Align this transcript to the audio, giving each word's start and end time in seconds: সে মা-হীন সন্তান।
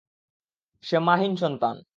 সে 0.83 0.97
মা-হীন 0.99 1.35
সন্তান। 1.35 1.81